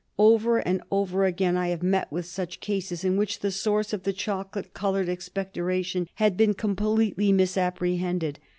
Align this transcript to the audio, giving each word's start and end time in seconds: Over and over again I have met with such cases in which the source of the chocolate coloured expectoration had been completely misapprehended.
Over 0.17 0.57
and 0.57 0.81
over 0.89 1.25
again 1.25 1.55
I 1.55 1.67
have 1.67 1.83
met 1.83 2.11
with 2.11 2.25
such 2.25 2.59
cases 2.59 3.03
in 3.03 3.17
which 3.17 3.41
the 3.41 3.51
source 3.51 3.93
of 3.93 4.01
the 4.01 4.11
chocolate 4.13 4.73
coloured 4.73 5.07
expectoration 5.07 6.07
had 6.15 6.35
been 6.35 6.55
completely 6.55 7.31
misapprehended. 7.31 8.39